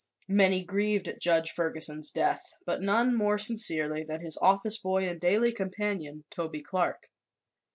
[0.27, 5.21] Many grieved at Judge Ferguson's death, but none more sincerely than his office boy and
[5.21, 7.11] daily companion, Toby Clark.